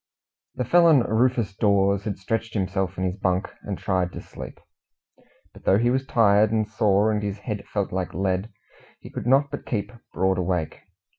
The 0.55 0.65
felon 0.65 1.01
Rufus 1.01 1.55
Dawes 1.55 2.05
had 2.05 2.17
stretched 2.17 2.55
himself 2.55 2.97
in 2.97 3.03
his 3.03 3.17
bunk 3.17 3.51
and 3.61 3.77
tried 3.77 4.11
to 4.13 4.19
sleep. 4.23 4.59
But 5.53 5.63
though 5.63 5.77
he 5.77 5.91
was 5.91 6.07
tired 6.07 6.51
and 6.51 6.67
sore, 6.67 7.11
and 7.11 7.21
his 7.21 7.37
head 7.37 7.67
felt 7.67 7.91
like 7.91 8.15
lead, 8.15 8.51
he 8.99 9.11
could 9.11 9.27
not 9.27 9.51
but 9.51 9.63
keep 9.67 9.91
broad 10.11 10.39
awake. 10.39 10.79